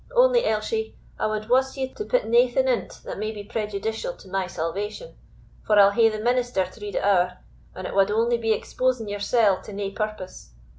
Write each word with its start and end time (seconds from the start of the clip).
Only, 0.15 0.45
Elshie, 0.45 0.95
I 1.19 1.27
wad 1.27 1.47
wuss 1.47 1.77
ye 1.77 1.93
to 1.93 2.05
pit 2.05 2.25
naething 2.27 2.67
in't 2.67 3.01
that 3.03 3.19
may 3.19 3.31
be 3.31 3.43
prejudicial 3.43 4.13
to 4.15 4.29
my 4.29 4.47
salvation; 4.47 5.15
for 5.63 5.77
I'll 5.77 5.91
hae 5.91 6.09
the 6.09 6.17
minister 6.17 6.65
to 6.65 6.79
read 6.81 6.95
it 6.95 7.03
ower, 7.05 7.37
and 7.75 7.85
it 7.85 7.93
wad 7.93 8.09
only 8.09 8.39
be 8.39 8.51
exposing 8.51 9.07
yoursell 9.09 9.61
to 9.61 9.73
nae 9.73 9.91
purpose. 9.91 10.53